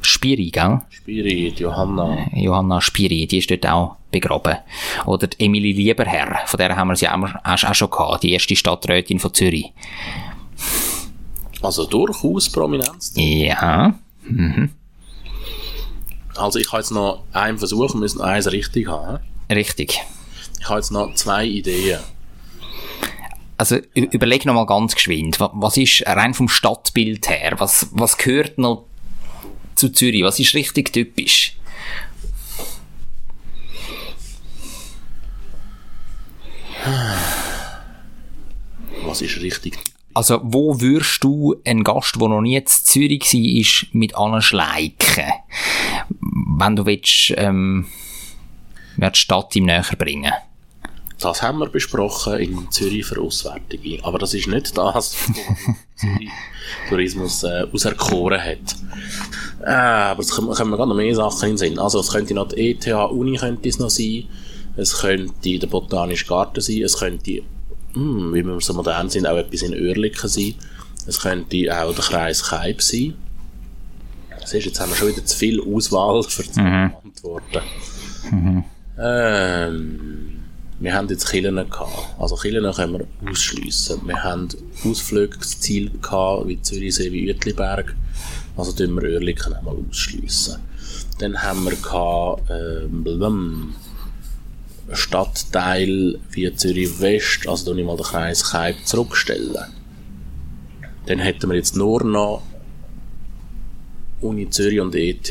[0.00, 0.80] Spiri, gell?
[0.90, 2.26] Spirit, Johanna.
[2.34, 4.58] Johanna Spiri, die ist dort auch begraben.
[5.06, 8.32] Oder die Emilie Lieberherr, von der haben wir sie auch, auch, auch schon gehabt, die
[8.32, 9.72] erste Stadträtin von Zürich.
[11.62, 13.12] Also durchaus Prominenz.
[13.16, 13.94] Ja,
[16.36, 19.18] Also ich habe jetzt noch einen Versuch, wir müssen eins richtig haben.
[19.50, 20.00] richtig.
[20.60, 22.00] Ich habe jetzt noch zwei Ideen.
[23.62, 28.16] Also überleg noch mal ganz geschwind, wa- was ist rein vom Stadtbild her, was, was
[28.18, 28.86] gehört noch
[29.76, 31.54] zu Zürich, was ist richtig typisch?
[39.04, 39.78] Was ist richtig?
[40.14, 45.24] Also wo würdest du einen Gast, der noch nie in Zürich war, ist, mit anschleichen?
[46.20, 47.86] Wenn du willst, ähm,
[48.96, 50.32] die Stadt ihm näher bringen.
[51.22, 54.04] Das haben wir besprochen in Zürich für Auswärtige.
[54.04, 55.16] Aber das ist nicht das, was
[55.96, 56.30] Zürich
[56.88, 58.76] Tourismus äh, auserkoren hat.
[59.62, 61.78] Äh, aber es kommen, kommen gerade noch mehr Sachen in den Sinn.
[61.78, 64.24] Also es könnte noch die ETH-Uni könnte es noch sein.
[64.76, 66.82] Es könnte der Botanische Garten sein.
[66.82, 67.42] Es könnte,
[67.94, 70.54] hm, wie wir so modern sind, auch etwas in Oerlikon sein.
[71.06, 73.14] Es könnte auch der Kreis Kaib sein.
[74.44, 77.62] Siehst, jetzt haben wir schon wieder zu viel Auswahl für die Antworten.
[78.98, 80.41] Ähm,
[80.82, 82.16] wir haben jetzt Killen gehabt.
[82.18, 84.00] Also Killen können wir ausschliessen.
[84.04, 84.48] Wir haben
[84.84, 87.94] Ausflugsziele gehabt, wie Zürichsee, wie Uetliberg.
[88.56, 90.56] Also tun wir auch mal ausschliessen.
[91.20, 93.74] Dann haben wir gehabt, ähm,
[94.92, 99.56] Stadtteil wie Zürich West, also tue ich mal den Kreis Kaib zurückstellen.
[101.06, 102.42] Dann hätten wir jetzt nur noch
[104.20, 105.30] Uni Zürich und ETH.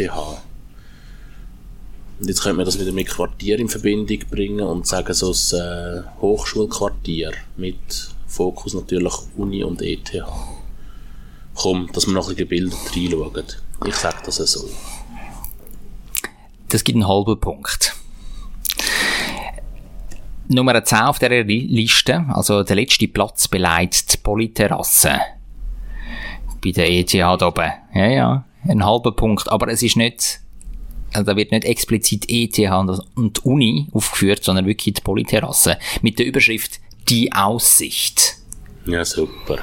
[2.21, 5.59] Und jetzt könnte man das wieder mit Quartier in Verbindung bringen und sagen, so ein
[5.59, 10.23] äh, Hochschulquartier mit Fokus natürlich Uni und ETH.
[11.55, 13.43] Komm, dass wir noch ein bisschen gebildet reinschauen.
[13.87, 14.69] Ich sage das so.
[16.69, 17.95] Das gibt einen halben Punkt.
[20.47, 25.19] Nummer 10 auf dieser Li- Liste, also der letzte Platz beleidigt die Polyterrasse.
[26.63, 27.71] Bei der ETH da oben.
[27.95, 29.49] Ja, ja, ein halber Punkt.
[29.51, 30.39] Aber es ist nicht,
[31.13, 32.57] also da wird nicht explizit ETH
[33.15, 35.77] und Uni aufgeführt, sondern wirklich die Polyterrasse.
[36.01, 38.35] Mit der Überschrift Die Aussicht.
[38.85, 39.59] Ja, super.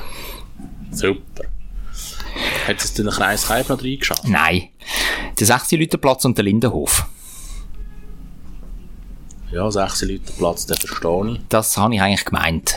[0.91, 1.45] Super.
[2.67, 4.29] Hat es den Kreis Kaib noch reingeschafft?
[4.29, 4.69] Nein.
[5.39, 7.07] Der 16 Leute Platz und der Lindenhof.
[9.51, 11.41] Ja, 16 Leute Platz, den verstehe ich.
[11.49, 12.75] Das habe ich eigentlich gemeint.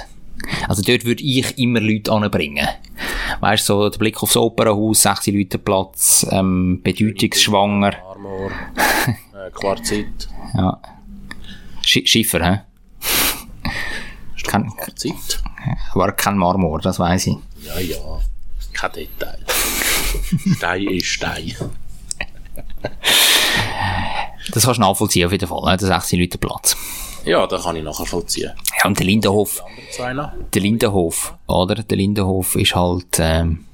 [0.67, 2.67] Also dort würde ich immer Leute anbringen.
[3.39, 7.93] Weißt du, so der Blick aufs Opernhaus, 16 Leute Platz, ähm, bedeutungsschwanger.
[8.21, 8.51] Marmor,
[9.33, 10.29] äh, Quarzit.
[10.53, 10.79] Ja.
[11.83, 12.61] Sch Schiffer, hä?
[14.45, 15.41] Kein, Quarzit?
[15.93, 17.37] war kein Marmor, das weiß ich.
[17.63, 17.97] Ja, ja.
[18.73, 19.39] Kein Detail.
[20.55, 21.55] Stein ist Stein.
[24.53, 25.77] Das kannst du nachvollziehen auf jeden Fall, ne?
[25.77, 26.77] der 16 Leute Platz.
[27.25, 28.51] Ja, da kann ich nachher vollziehen.
[28.77, 29.63] Ja, und der Lindenhof,
[29.97, 31.75] der Lindenhof, oder?
[31.75, 33.65] Der Lindenhof ist halt, ähm,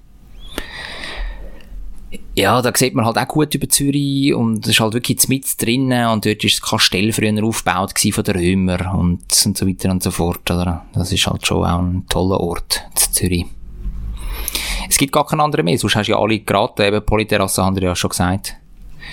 [2.36, 5.62] Ja, da sieht man halt auch gut über Zürich und es ist halt wirklich mit
[5.62, 9.92] drinnen und dort ist das Kastell früher aufgebaut von den Römer und, und so weiter
[9.92, 10.86] und so fort, oder?
[10.94, 13.46] Das ist halt schon auch ein toller Ort, zu Zürich.
[14.90, 17.76] Es gibt gar keinen anderen mehr, sonst hast du ja alle geraten, eben Polyterrasse haben
[17.76, 18.56] wir ja schon gesagt.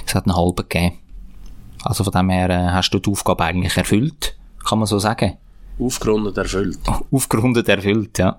[0.07, 0.99] Es hat einen halben gegeben.
[1.83, 5.37] Also von dem her äh, hast du die Aufgabe eigentlich erfüllt, kann man so sagen.
[5.81, 6.79] Aufgerundet erfüllt.
[7.11, 8.39] Aufgerundet erfüllt, ja.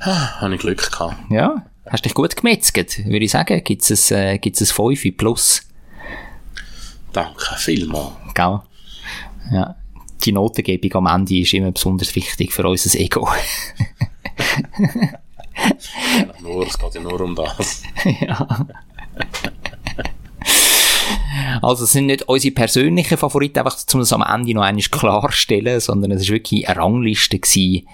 [0.00, 1.16] Habe ich Glück gehabt.
[1.30, 3.62] Ja, hast dich gut gemetzget, würde ich sagen.
[3.64, 5.62] Gibt es ein, äh, gibt's ein 5 plus,
[7.12, 8.12] Danke vielmals.
[8.34, 8.60] gell?
[9.50, 9.76] Ja.
[10.24, 13.28] Die Notengebung am Ende ist immer besonders wichtig für unser Ego.
[16.40, 17.82] Nur, es geht ja nur um das.
[18.20, 18.66] ja.
[21.60, 25.80] Also es sind nicht unsere persönlichen Favoriten, einfach um das am Ende noch einmal klarstellen,
[25.80, 27.86] sondern es war wirklich eine Rangliste gewesen,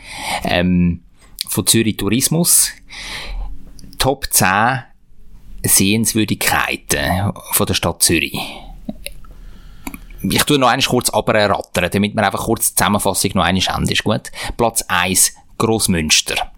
[0.45, 1.03] ähm,
[1.49, 2.71] von Zürich Tourismus.
[3.99, 4.85] Top 10
[5.65, 8.39] Sehenswürdigkeiten von der Stadt Zürich.
[10.23, 13.89] Ich tue noch einmal kurz abrattern, damit wir einfach kurz die Zusammenfassung noch einmal haben,
[13.89, 14.31] ist gut.
[14.57, 16.53] Platz 1, Grossmünster.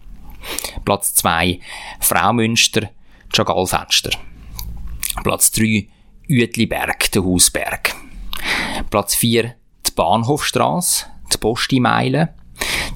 [0.85, 1.61] Platz 2,
[2.01, 2.91] Fraumünster,
[3.33, 4.11] Chagallfenster.
[5.23, 5.89] Platz 3,
[6.29, 7.95] Uetliberg, der Hausberg.
[8.91, 9.55] Platz 4,
[9.87, 12.35] die Bahnhofstrasse, die Postimeile.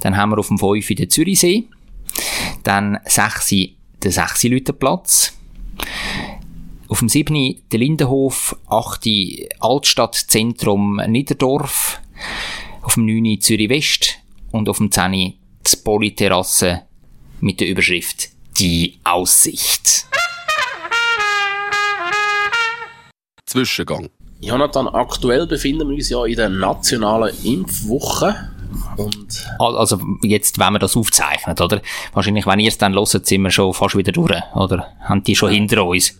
[0.00, 1.68] Dann haben wir auf dem 5 den Zürichsee.
[2.62, 3.52] Dann 6
[4.04, 5.32] den 6 Lütenplatz.
[6.88, 9.08] Auf dem 7 der Lindenhof, 8
[9.60, 12.00] Altstadtzentrum Niederdorf.
[12.82, 14.18] Auf dem 9 Zürich West
[14.52, 16.82] und auf dem 10 die Polyterrasse
[17.40, 20.06] mit der Überschrift Die Aussicht.
[23.46, 24.10] Zwischengang.
[24.40, 28.50] Jonathan, aktuell befinden wir uns ja in der nationalen Impfwoche.
[28.96, 31.80] Und Al- Also jetzt, wenn wir das aufzeichnen, oder?
[32.12, 34.92] Wahrscheinlich, wenn ihr es dann hört, sind wir schon fast wieder durch, oder?
[35.00, 36.18] Haben die schon hinter uns?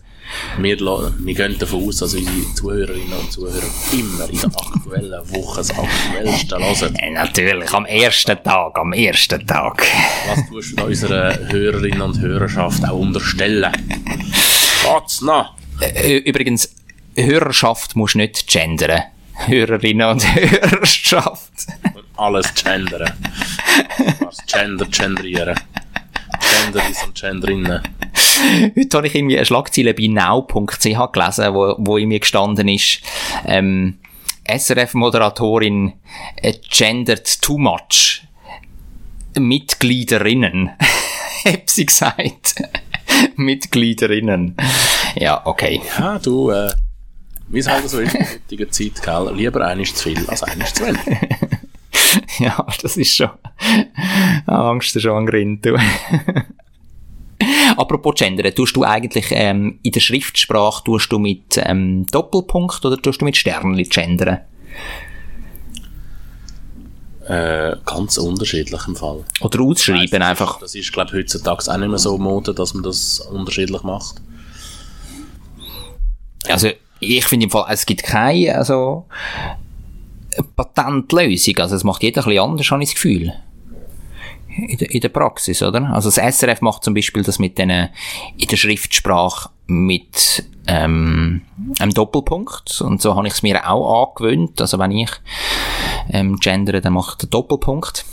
[0.57, 3.61] wir, wir gehen davon aus, dass unsere Zuhörerinnen und Zuhörer
[3.93, 6.95] immer in der aktuellen Woche das Aktuellste hören.
[6.95, 9.85] Äh, natürlich, am ersten Tag, am ersten Tag.
[10.27, 13.71] Was tust du da unseren Hörerinnen und Hörerschaft auch unterstellen?
[14.83, 15.53] Geht's noch?
[16.25, 16.73] Übrigens,
[17.15, 19.03] Hörerschaft muss nicht gendern.
[19.45, 21.51] Hörerinnen und Hörerschaft.
[22.17, 23.11] Alles gendern.
[24.47, 25.55] Gender, genderieren.
[26.39, 27.81] Genderis und Genderinnen.
[28.75, 33.01] Heute habe ich irgendwie eine Schlagzeile bei now.ch gelesen, wo, wo in mir gestanden ist,
[33.45, 33.99] ähm,
[34.47, 35.93] SRF-Moderatorin
[36.37, 38.21] äh, gendert too much.
[39.37, 40.71] Mitgliederinnen.
[41.45, 42.55] Hab sie gesagt.
[43.35, 44.55] Mitgliederinnen.
[45.15, 45.81] Ja, okay.
[45.97, 46.71] Ja, du, äh,
[47.47, 49.33] wie es halt so ist in der heutigen Zeit, gell?
[49.35, 50.99] Lieber eines zu viel als eines zu wenig.
[52.39, 53.29] Ja, das ist schon.
[54.45, 55.77] Angst schon an Grind, du.
[57.77, 63.01] Apropos Gendern, tust du eigentlich ähm, in der Schriftsprache tust du mit ähm, Doppelpunkt oder
[63.01, 64.39] tust du mit Sternli gendern?
[67.27, 69.25] Äh, ganz unterschiedlich im Fall.
[69.41, 70.59] Oder ausschreiben das einfach?
[70.59, 74.21] Das ist, glaube ich, heutzutage auch nicht mehr so Mode, dass man das unterschiedlich macht.
[76.47, 76.69] Also,
[76.99, 79.05] ich finde im Fall, es gibt keine, also,
[80.55, 81.57] Patentlösung.
[81.57, 83.33] Also, es macht jeder ein bisschen anders, habe ich das Gefühl.
[84.57, 85.89] In der, in der Praxis, oder?
[85.93, 91.41] Also, das SRF macht zum Beispiel das mit den, in der Schriftsprache mit, ähm,
[91.79, 92.81] einem Doppelpunkt.
[92.81, 94.61] Und so habe ich es mir auch angewöhnt.
[94.61, 95.11] Also, wenn ich,
[96.09, 98.05] ähm, gendere, dann mache ich den Doppelpunkt.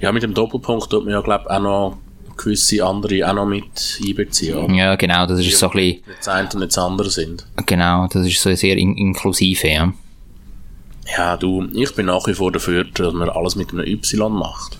[0.00, 1.96] Ja, mit dem Doppelpunkt tut man ja, glaube ich, auch noch
[2.36, 4.74] gewisse andere auch noch mit einbeziehen.
[4.74, 7.46] Ja, genau, das ist so ein bisschen, Nicht das eine und nicht das andere sind.
[7.64, 9.92] genau, das ist so sehr in inklusive, ja.
[11.14, 14.78] Ja, du, ich bin nach wie vor dafür, dass man alles mit einem Y macht.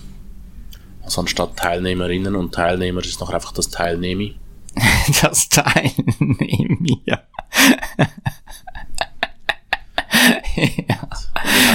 [1.03, 4.33] Also anstatt Teilnehmerinnen und Teilnehmer ist noch einfach das Teilnehme.
[5.21, 7.19] Das Teilnehmen, ja.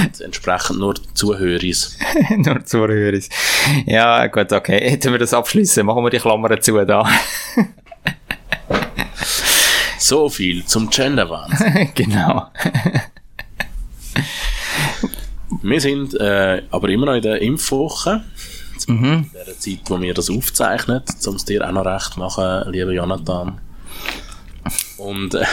[0.03, 1.97] Und entsprechend nur Zuhöris.
[2.29, 3.19] Nur Zuhörer.
[3.85, 4.91] Ja, gut, okay.
[4.91, 7.09] Hätten wir das abschließen, machen wir die Klammern zu da.
[9.97, 11.91] So viel zum Genderwahnsinn.
[11.95, 12.51] genau.
[15.61, 18.23] Wir sind äh, aber immer noch in der Impfwoche.
[18.87, 19.29] Mhm.
[19.31, 22.91] In der Zeit, wo wir das aufzeichnen, um es dir auch noch recht machen, lieber
[22.91, 23.61] Jonathan.
[24.97, 25.45] Und äh,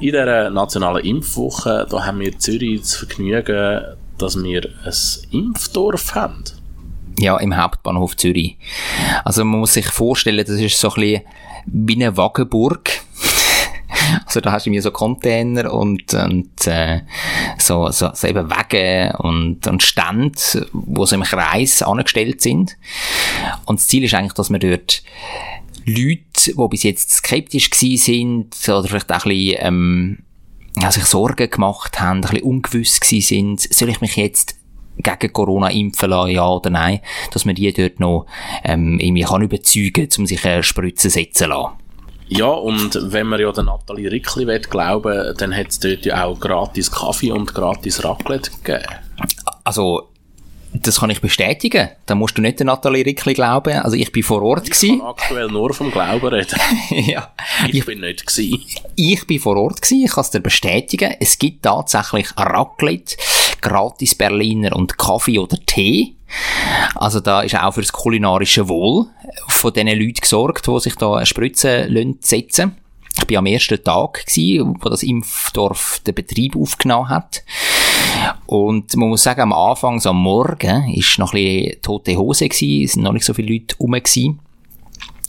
[0.00, 3.82] in dieser nationalen Impfwoche, da haben wir in Zürich das Vergnügen,
[4.18, 4.92] dass wir ein
[5.30, 6.44] Impfdorf haben.
[7.18, 8.58] Ja, im Hauptbahnhof Zürich.
[9.24, 11.22] Also man muss sich vorstellen, das ist so ein bisschen
[11.66, 12.90] wie eine Wagenburg.
[14.24, 17.00] Also da hast du mir so Container und, und äh,
[17.58, 22.76] so, so, so eben Wege und, und Stände, wo so im Kreis angestellt sind.
[23.66, 25.02] Und das Ziel ist eigentlich, dass man dort
[25.84, 30.18] Leute die bis jetzt skeptisch gewesen sind oder vielleicht auch ein bisschen, ähm,
[30.80, 34.56] ja, sich Sorgen gemacht haben, ein bisschen ungewiss gewesen sind, soll ich mich jetzt
[34.98, 37.00] gegen Corona impfen lassen, ja oder nein,
[37.32, 38.26] dass man die dort noch
[38.64, 41.81] ähm, irgendwie kann überzeugen kann, um sich eine Spritze setzen lassen.
[42.36, 46.24] Ja, und wenn man ja der Nathalie Rickli will glauben, dann hat es dort ja
[46.24, 48.84] auch gratis Kaffee und gratis Raclette gegeben.
[49.64, 50.08] Also,
[50.74, 51.90] das kann ich bestätigen.
[52.06, 53.74] Da musst du nicht der Nathalie Rickli glauben.
[53.80, 54.98] Also ich bin vor Ort Ich gewesen.
[55.00, 56.58] kann aktuell nur vom Glauben reden.
[56.90, 57.30] ja.
[57.68, 58.64] Ich, Ich, bin nicht gewesen.
[58.96, 60.04] ich bin vor Ort gewesen.
[60.06, 61.14] Ich kann es dir bestätigen.
[61.20, 63.16] Es gibt tatsächlich Raclette,
[63.62, 66.16] gratis Berliner und Kaffee oder Tee.
[66.94, 69.06] Also da ist auch für das kulinarische Wohl
[69.48, 72.76] von diesen Leuten gesorgt, die sich da eine Spritze lassen setzen
[73.18, 77.42] Ich bin am ersten Tag gewesen, wo das Impfdorf den Betrieb aufgenommen hat.
[78.46, 82.48] Und man muss sagen, am Anfang, so am Morgen, ist noch ein bisschen tote Hose
[82.48, 84.40] gewesen, es sind noch nicht so viele Leute rum gewesen.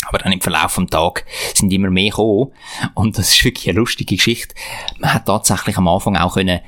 [0.05, 1.23] Aber dann im Verlauf des Tages
[1.55, 2.51] sind immer mehr gekommen.
[2.93, 4.53] Und das ist wirklich eine lustige Geschichte.
[4.99, 6.59] Man hat tatsächlich am Anfang auch können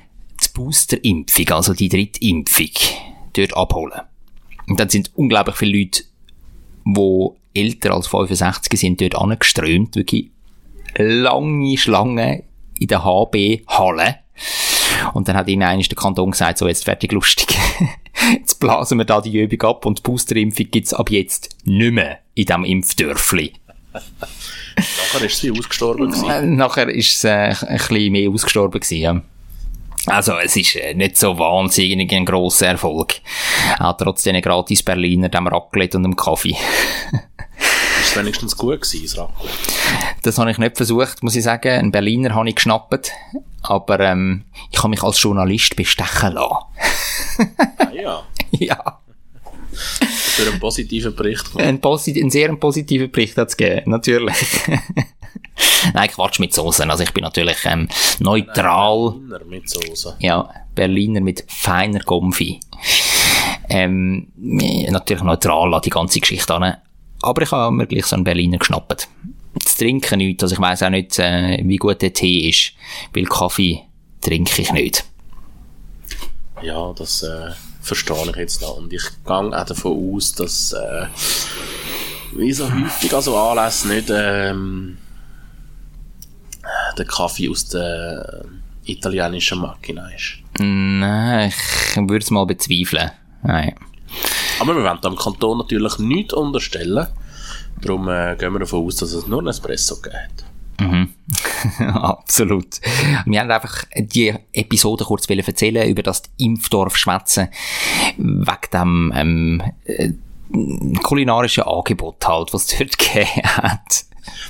[0.55, 2.71] Boosterimpfung, also die Drittimpfung,
[3.33, 4.01] dort abholen.
[4.67, 6.03] Und dann sind unglaublich viele Leute,
[6.85, 9.95] die älter als 65 sind, dort angeströmt.
[9.95, 10.31] Wirklich
[10.97, 12.43] lange Schlangen
[12.79, 14.15] in der HB-Halle.
[15.13, 17.57] Und dann hat ihnen der Kanton gesagt, so jetzt fertig lustig.
[18.33, 22.19] jetzt blasen wir da die Übung ab und die Boosterimpfung gibt's ab jetzt nicht mehr
[22.33, 23.53] in diesem Impfdörfli.
[23.93, 26.29] Nachher ist sie ausgestorben gewesen.
[26.29, 29.21] Äh, Nachher ist es äh, ein bisschen mehr ausgestorben gewesen, ja.
[30.07, 33.15] Also, es ist äh, nicht so wahnsinnig ein grosser Erfolg.
[33.79, 36.55] Auch trotz diesen gratis Berliner, dem Raclette und dem Kaffee.
[38.01, 39.55] Ist es wenigstens gut gewesen, das Raclette?
[40.21, 41.69] Das habe ich nicht versucht, muss ich sagen.
[41.69, 43.11] Einen Berliner habe ich geschnappt.
[43.63, 46.55] Aber ähm, ich habe mich als Journalist bestechen lassen.
[47.77, 48.23] Ah, ja.
[48.51, 48.99] ja.
[49.71, 51.45] Für einen positiven Bericht.
[51.57, 54.35] Ein, posit ein sehr positiver Bericht hat es gegeben, natürlich.
[55.93, 56.89] Nein, Quatsch mit Soßen.
[56.89, 57.87] Also ich bin natürlich ähm,
[58.19, 59.11] neutral.
[59.11, 60.17] Berliner mit Soße.
[60.19, 62.59] Ja, Berliner mit feiner Gomfi.
[63.69, 66.77] Ähm, natürlich neutral an die ganze Geschichte an.
[67.21, 69.07] Aber ich habe mir gleich so einen Berliner geschnappt.
[69.55, 70.43] Das Trinken nicht.
[70.43, 72.73] Also ich weiss auch nicht, äh, wie gut der Tee ist.
[73.13, 73.81] Weil Kaffee
[74.21, 75.05] trinke ich nicht.
[76.61, 78.77] Ja, das äh, verstehe ich jetzt noch.
[78.77, 81.05] Und ich gehe auch davon aus, dass äh,
[82.35, 84.97] wie so häufig also Anlässe nicht ähm,
[86.97, 88.45] der Kaffee aus der
[88.86, 90.38] italienischen Machina ist.
[90.60, 93.12] Nein, ich würde es mal bezweifeln.
[93.43, 93.75] Nein.
[94.60, 97.08] Aber wir wollen dem Kanton natürlich nichts unterstellen.
[97.81, 100.45] Darum äh, gehen wir davon aus, dass es nur ein Espresso gibt.
[101.79, 102.79] Absolut.
[103.25, 107.49] Wir haben einfach die Episode kurz erzählen über das Impfdorf schwätzen
[108.17, 110.12] wegen dem ähm, äh,
[111.03, 114.05] kulinarischen Angebot halt, was es dort gegeben hat.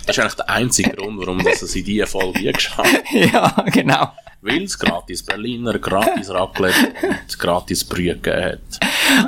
[0.05, 3.03] Das ist eigentlich der einzige Grund, warum dass es in diese Folge geschafft hat.
[3.11, 4.11] ja, genau.
[4.41, 8.59] Weil es gratis Berliner, gratis Raclette und gratis Brühe hat.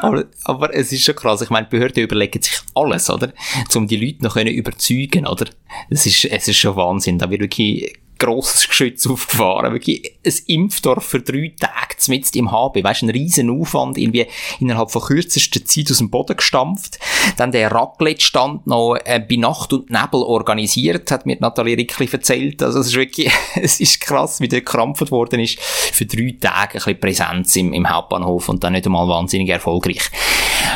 [0.02, 1.42] Aber, aber es ist schon krass.
[1.42, 3.34] Ich meine, die Behörden überlegen sich alles, oder?
[3.74, 5.48] Um die Leute noch können überzeugen, oder?
[5.90, 7.18] Es ist, es ist schon Wahnsinn.
[7.18, 9.74] Da wird wirklich grosses Geschütz aufgefahren.
[9.74, 12.84] Wirklich ein Impfdorf für drei Tage mitten im HB.
[12.84, 14.28] Weißt ein riesen Aufwand, irgendwie
[14.60, 17.00] innerhalb von kürzester Zeit aus dem Boden gestampft.
[17.38, 22.62] Dann der Raclette-Stand noch äh, bei Nacht und Nebel organisiert, hat mir Nathalie Rickli erzählt.
[22.64, 25.60] Also es ist wirklich, es ist krass, wie der gekrampft worden ist.
[25.60, 30.10] Für drei Tage ein bisschen Präsenz im, im Hauptbahnhof und dann nicht einmal wahnsinnig erfolgreich.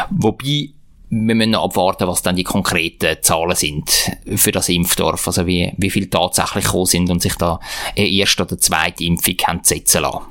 [0.09, 0.69] Wobei,
[1.13, 5.27] wir müssen noch abwarten, was dann die konkreten Zahlen sind für das Impfdorf.
[5.27, 7.59] Also wie, wie viel tatsächlich gekommen sind und sich da
[7.97, 10.21] eine erste oder zweite Impfung haben setzen lassen.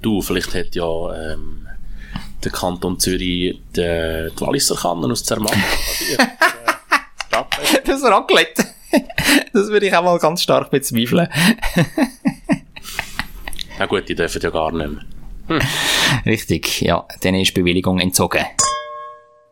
[0.00, 1.68] Du, vielleicht hat ja ähm,
[2.42, 5.52] der Kanton Zürich die, die Walliser Kannen aus Zermatt.
[7.84, 8.64] Das Raclette.
[9.52, 11.28] Das würde ich auch mal ganz stark bezweifeln.
[13.78, 14.90] Na gut, die dürfen ja gar nicht
[15.48, 15.60] mehr.
[16.26, 17.06] Richtig, ja.
[17.22, 18.44] Denen ist die Bewilligung entzogen.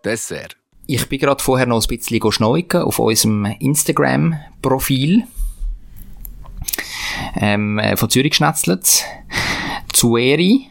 [0.06, 0.56] Dessert.
[0.86, 5.24] Ich bin gerade vorher noch ein bisschen schneuken auf unserem Instagram-Profil.
[7.34, 9.02] Ähm, äh, von Zürich Schnetzlitz.
[9.92, 10.70] Zueri,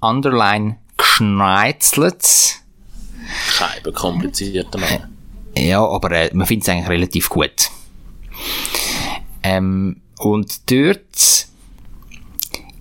[0.00, 2.62] Underline Schnetzlitz.
[3.56, 5.08] Kein komplizierter Name.
[5.56, 7.70] Ja, aber äh, man findet es eigentlich relativ gut.
[9.44, 11.46] Ähm, und dort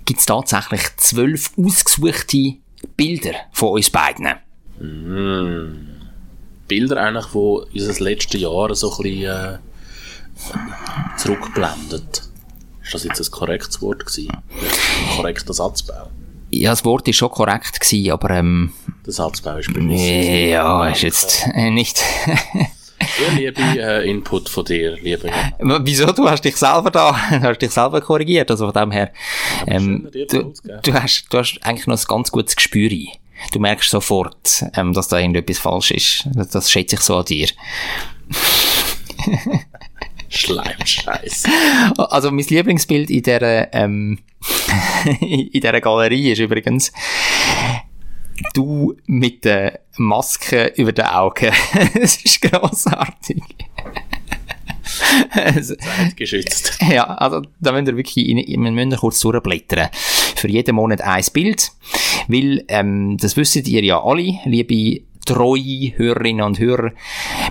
[0.05, 2.55] gibt es tatsächlich zwölf ausgesuchte
[2.97, 4.27] Bilder von uns beiden.
[6.67, 9.57] Bilder eigentlich, die unser letztes Jahr so ein bisschen äh,
[11.17, 12.23] zurückblendet.
[12.83, 14.29] Ist das jetzt ein korrektes Wort gewesen?
[14.31, 16.09] Ein korrekter Satzbau.
[16.51, 18.73] Ja, das Wort ist schon korrekt gewesen, aber ähm,
[19.05, 20.47] Der Satzbau ist bei mir.
[20.49, 21.97] ja, ist jetzt äh, nicht
[23.17, 25.85] Sehr liebe äh, Input von dir, lieber Jan.
[25.85, 26.11] Wieso?
[26.11, 29.11] Du hast dich selber da, du hast dich selber korrigiert, also von dem her.
[29.67, 32.89] Ähm, du, du hast, du hast eigentlich noch ein ganz gutes Gespür.
[33.51, 36.27] Du merkst sofort, ähm, dass da irgendetwas falsch ist.
[36.33, 37.47] Das, das schätze ich so an dir.
[40.29, 41.43] Schleimscheiß.
[41.97, 44.19] Also mein Lieblingsbild in dieser, ähm,
[45.19, 46.91] in dieser Galerie ist übrigens
[48.53, 51.51] du mit der Maske über den Augen.
[51.93, 53.43] Es ist grossartig.
[55.31, 55.75] Also,
[56.15, 56.77] Geschützt.
[56.91, 59.89] ja, also da müsst ihr wirklich, in, wir müssen kurz durchblättern.
[60.35, 61.71] Für jeden Monat ein Bild,
[62.27, 66.91] weil, ähm, das wisst ihr ja alle, liebe treue Hörerinnen und Hörer,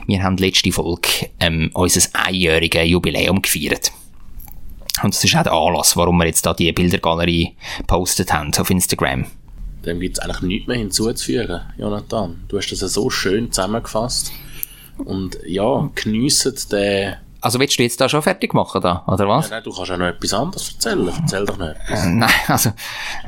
[0.07, 3.93] wir haben letzte Folge ähm, unser einjähriges Jubiläum gefeiert.
[5.03, 8.71] Und das ist auch der Anlass, warum wir jetzt da die Bildergalerie gepostet haben auf
[8.71, 9.25] Instagram.
[9.85, 12.45] Dem gibt es eigentlich nichts mehr hinzuzufügen, Jonathan.
[12.49, 14.33] Du hast das ja so schön zusammengefasst.
[14.99, 17.15] Und ja, geniessen den...
[17.43, 19.51] Also willst du jetzt da schon fertig machen, da, oder was?
[19.51, 21.09] Ja, nein, du kannst ja noch etwas anderes erzählen.
[21.09, 22.05] Erzähl doch noch etwas.
[22.07, 22.71] Nein, also,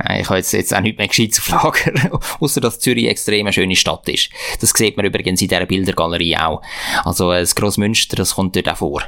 [0.03, 3.45] nein, ich habe jetzt, jetzt auch nicht mehr gescheit auf Lager, außer dass Zürich extrem
[3.45, 4.29] eine schöne Stadt ist.
[4.61, 6.61] Das sieht man übrigens in dieser Bildergalerie auch.
[7.03, 9.03] Also, äh, das Grossmünster, das kommt dort auch vor.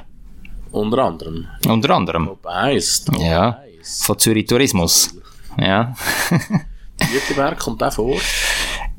[0.71, 1.47] Unter anderem.
[1.65, 2.25] Unter anderem.
[2.25, 3.05] Top 1.
[3.05, 3.61] Top Ja.
[3.79, 4.03] 1.
[4.03, 5.15] Von Zürich Tourismus.
[5.57, 5.95] Ja.
[7.13, 8.17] Jüteberg kommt auch vor.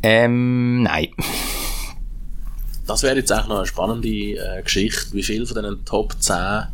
[0.03, 1.09] Ähm, nein.
[2.89, 6.69] Das wäre jetzt auch noch eine spannende äh, Geschichte, wie viel von diesen Top 10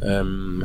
[0.00, 0.64] ähm,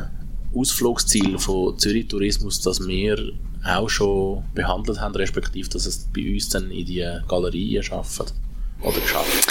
[0.55, 3.33] Ausflugszielen von Zürich Tourismus, dass wir
[3.65, 8.27] auch schon behandelt haben, respektive, dass es bei uns dann in die Galerien schaffen
[8.81, 9.47] oder geschafft.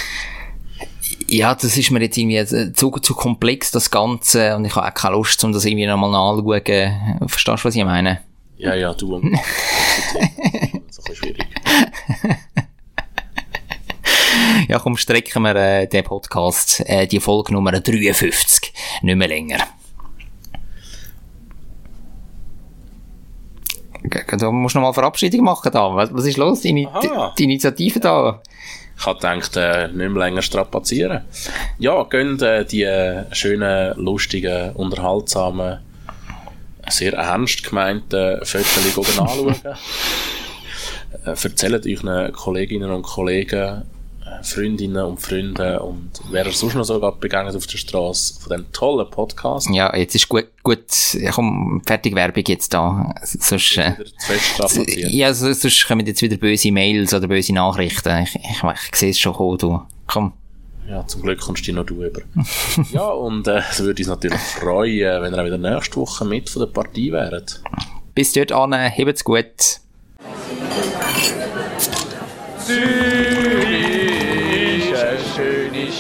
[1.27, 4.87] Ja, das ist mir jetzt irgendwie äh, zu, zu komplex, das Ganze, und ich habe
[4.87, 7.29] auch keine Lust, um das irgendwie nochmal nachzuschauen.
[7.29, 8.21] Verstehst du, was ich meine?
[8.57, 9.37] Ja, ja, du und
[10.15, 11.47] so ein bisschen schwierig.
[14.69, 19.61] Ja, komm, strecken wir äh, den Podcast, äh, die Folge Nummer 53, nicht mehr länger.
[24.39, 25.95] Du musst noch mal Verabschiedung machen da.
[25.95, 26.61] Was, was ist los?
[26.61, 27.35] Die, Aha.
[27.39, 28.43] die Initiative da?
[28.99, 31.25] Ich habe gedacht, äh, nicht mehr länger strapazieren.
[31.79, 35.79] Ja, gönnt äh, die äh, schönen, lustigen, unterhaltsamen,
[36.91, 39.57] sehr ernst gemeinten Fotos anschauen.
[41.25, 43.85] äh, erzählt euren Kolleginnen und Kollegen,
[44.43, 48.73] Freundinnen und Freunde und wer ihr sonst noch so begegnet auf der Straße von diesem
[48.73, 49.69] tollen Podcast.
[49.73, 50.85] Ja, jetzt ist gut, gut,
[51.33, 53.15] komm, fertig Werbung jetzt da.
[53.25, 55.11] Sonst, äh, Wieder zu fest strapaziert.
[55.13, 58.23] ja, so- sonst kommen jetzt wieder böse Mails oder böse Nachrichten.
[58.23, 59.81] Ich, ich, ich sehe es schon kommen, du.
[60.07, 60.33] Komm.
[60.89, 62.23] Ja, zum Glück kommst du noch du über.
[62.93, 66.49] ja, und äh, es würde uns natürlich freuen, wenn ihr auch wieder nächste Woche mit
[66.49, 67.61] von der Partie wäret.
[68.15, 69.45] Bis dort an, habt's gut.
[72.71, 73.48] Eine